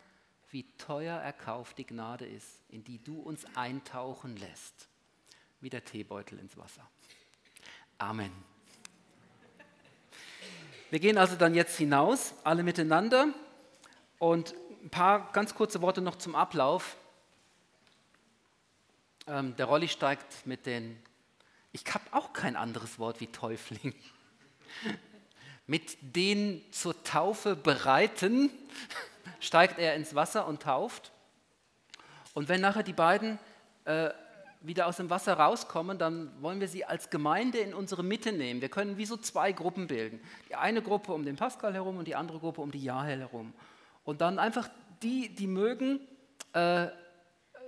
wie 0.51 0.65
teuer 0.79 1.19
erkauft 1.19 1.79
die 1.79 1.87
Gnade 1.87 2.27
ist, 2.27 2.61
in 2.69 2.85
die 2.85 3.03
du 3.03 3.21
uns 3.21 3.45
eintauchen 3.57 4.37
lässt, 4.37 4.89
wie 5.61 5.71
der 5.71 5.85
Teebeutel 5.85 6.39
ins 6.39 6.57
Wasser. 6.57 6.89
Amen. 7.99 8.33
Wir 10.91 11.01
gehen 11.01 11.19
also 11.19 11.35
dann 11.35 11.55
jetzt 11.55 11.77
hinaus, 11.77 12.35
alle 12.45 12.63
miteinander. 12.63 13.29
Und 14.19 14.55
ein 14.83 14.91
paar 14.91 15.33
ganz 15.33 15.55
kurze 15.55 15.83
Worte 15.83 16.01
noch 16.01 16.17
zum 16.17 16.37
Ablauf. 16.37 16.97
Ähm, 19.27 19.57
der 19.57 19.67
Rolli 19.67 19.89
steigt 19.89 20.47
mit 20.47 20.65
den, 20.65 20.97
ich 21.73 21.83
habe 21.93 22.05
auch 22.13 22.33
kein 22.33 22.55
anderes 22.55 23.01
Wort 23.01 23.21
wie 23.21 23.27
Täufling, 23.27 23.95
mit 25.67 25.97
den 26.01 26.63
zur 26.71 27.03
Taufe 27.03 27.57
bereiten 27.57 28.51
steigt 29.41 29.79
er 29.79 29.95
ins 29.95 30.15
Wasser 30.15 30.47
und 30.47 30.63
tauft. 30.63 31.13
Und 32.35 32.49
wenn 32.49 32.61
nachher 32.61 32.83
die 32.83 32.93
beiden 32.93 33.39
äh, 33.85 34.11
wieder 34.61 34.87
aus 34.87 34.97
dem 34.97 35.11
Wasser 35.11 35.35
rauskommen, 35.35 35.99
dann 35.99 36.31
wollen 36.43 36.61
wir 36.61 36.69
sie 36.69 36.85
als 36.85 37.11
Gemeinde 37.11 37.59
in 37.59 37.73
unsere 37.73 38.03
Mitte 38.03 38.33
nehmen. 38.33 38.61
Wir 38.61 38.69
können 38.69 38.97
wie 38.97 39.07
so 39.07 39.17
zwei 39.17 39.53
Gruppen 39.53 39.87
bilden. 39.87 40.21
Die 40.49 40.55
eine 40.55 40.83
Gruppe 40.83 41.13
um 41.13 41.25
den 41.25 41.37
Pascal 41.37 41.73
herum 41.75 41.99
und 41.99 42.07
die 42.07 42.17
andere 42.17 42.39
Gruppe 42.39 42.61
um 42.61 42.71
die 42.71 42.83
Jahel 42.83 43.21
herum. 43.21 43.53
Und 44.05 44.21
dann 44.21 44.39
einfach 44.39 44.69
die, 45.03 45.35
die 45.35 45.47
mögen, 45.47 46.01
äh, 46.53 46.89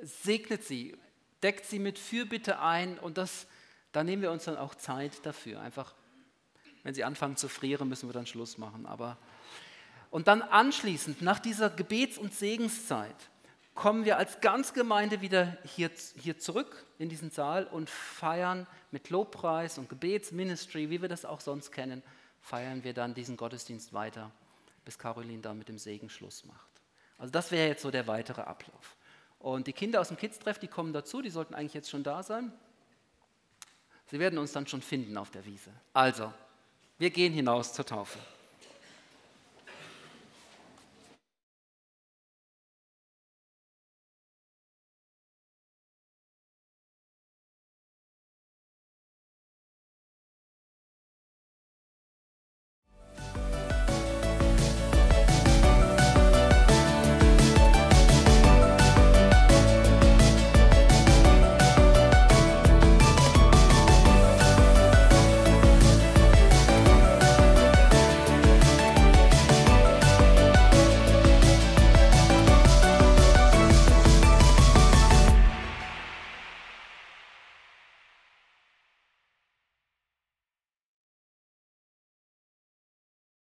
segnet 0.03 0.65
sie, 0.65 0.97
deckt 1.43 1.65
sie 1.67 1.79
mit 1.79 1.99
Fürbitte 1.99 2.61
ein 2.61 2.99
und 2.99 3.19
das, 3.19 3.47
da 3.93 4.03
nehmen 4.05 4.23
wir 4.23 4.33
uns 4.33 4.45
dann 4.45 4.57
auch 4.57 4.75
Zeit 4.75 5.25
dafür. 5.25 5.61
Einfach, 5.61 5.95
wenn 6.83 6.95
sie 6.95 7.05
anfangen 7.05 7.37
zu 7.37 7.49
frieren, 7.49 7.89
müssen 7.89 8.09
wir 8.09 8.13
dann 8.13 8.27
Schluss 8.27 8.59
machen. 8.59 8.87
Aber 8.87 9.19
und 10.11 10.29
dann 10.29 10.43
anschließend, 10.43 11.23
nach 11.23 11.39
dieser 11.39 11.71
Gebets- 11.71 12.19
und 12.19 12.35
Segenszeit, 12.35 13.17
kommen 13.75 14.05
wir 14.05 14.17
als 14.19 14.41
Ganzgemeinde 14.41 15.21
wieder 15.21 15.57
hier, 15.65 15.91
hier 16.17 16.39
zurück 16.39 16.85
in 16.99 17.09
diesen 17.09 17.31
Saal 17.31 17.65
und 17.65 17.89
feiern 17.89 18.67
mit 18.91 19.11
Lobpreis 19.11 19.79
und 19.79 19.89
Gebetsministry, 19.89 20.91
wie 20.91 21.01
wir 21.01 21.09
das 21.09 21.25
auch 21.25 21.41
sonst 21.41 21.71
kennen, 21.71 22.03
feiern 22.41 22.83
wir 22.83 22.93
dann 22.93 23.15
diesen 23.15 23.37
Gottesdienst 23.37 23.93
weiter, 23.93 24.33
bis 24.85 24.99
Caroline 24.99 25.43
dann 25.43 25.59
mit 25.59 25.69
dem 25.69 25.79
Segen 25.79 26.11
Schluss 26.11 26.45
macht. 26.45 26.69
Also 27.19 27.31
das 27.31 27.53
wäre 27.53 27.69
jetzt 27.69 27.83
so 27.83 27.91
der 27.91 28.07
weitere 28.07 28.41
Ablauf. 28.41 28.97
Und 29.39 29.69
die 29.69 29.73
Kinder 29.73 30.01
aus 30.01 30.09
dem 30.09 30.17
Kids-Treff, 30.17 30.59
die 30.59 30.67
kommen 30.67 30.93
dazu, 30.93 31.23
die 31.23 31.31
sollten 31.31 31.55
eigentlich 31.55 31.75
jetzt 31.75 31.91
schon 31.91 32.03
da 32.03 32.23
sein. 32.23 32.53
Sie 34.07 34.19
werden 34.19 34.39
uns 34.39 34.53
dann 34.53 34.67
schon 34.67 34.83
finden 34.83 35.17
auf 35.17 35.31
der 35.31 35.45
Wiese. 35.45 35.71
Also, 35.93 36.33
wir 36.99 37.11
gehen 37.11 37.33
hinaus 37.33 37.73
zur 37.73 37.87
Taufe. 37.87 38.19